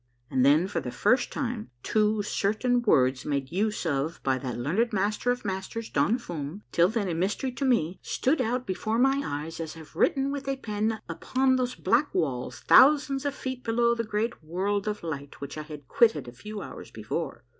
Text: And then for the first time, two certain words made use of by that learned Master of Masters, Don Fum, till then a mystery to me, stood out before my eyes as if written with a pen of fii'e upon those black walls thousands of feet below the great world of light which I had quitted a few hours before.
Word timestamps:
And 0.31 0.43
then 0.43 0.67
for 0.67 0.79
the 0.79 0.89
first 0.89 1.31
time, 1.31 1.69
two 1.83 2.23
certain 2.23 2.81
words 2.81 3.23
made 3.23 3.51
use 3.51 3.85
of 3.85 4.19
by 4.23 4.39
that 4.39 4.57
learned 4.57 4.91
Master 4.91 5.29
of 5.29 5.45
Masters, 5.45 5.91
Don 5.91 6.17
Fum, 6.17 6.63
till 6.71 6.87
then 6.89 7.07
a 7.07 7.13
mystery 7.13 7.51
to 7.51 7.63
me, 7.65 7.99
stood 8.01 8.41
out 8.41 8.65
before 8.65 8.97
my 8.97 9.21
eyes 9.23 9.59
as 9.59 9.75
if 9.75 9.95
written 9.95 10.31
with 10.31 10.47
a 10.47 10.57
pen 10.57 10.93
of 10.93 10.99
fii'e 11.01 11.01
upon 11.07 11.55
those 11.55 11.75
black 11.75 12.15
walls 12.15 12.61
thousands 12.61 13.25
of 13.25 13.35
feet 13.35 13.63
below 13.63 13.93
the 13.93 14.03
great 14.03 14.43
world 14.43 14.87
of 14.87 15.03
light 15.03 15.39
which 15.39 15.55
I 15.55 15.61
had 15.61 15.87
quitted 15.87 16.27
a 16.27 16.31
few 16.31 16.63
hours 16.63 16.89
before. 16.89 17.43